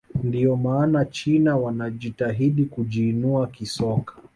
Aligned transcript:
ndio 0.23 0.55
maana 0.55 1.05
china 1.05 1.57
wanajitahidi 1.57 2.65
kujiinua 2.65 3.47
kisoka 3.47 4.13